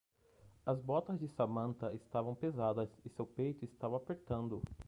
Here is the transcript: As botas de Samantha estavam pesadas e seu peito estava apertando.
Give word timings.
As 0.65 0.81
botas 0.81 1.19
de 1.19 1.27
Samantha 1.27 1.93
estavam 1.93 2.33
pesadas 2.33 2.89
e 3.05 3.09
seu 3.11 3.23
peito 3.23 3.63
estava 3.65 3.97
apertando. 3.97 4.63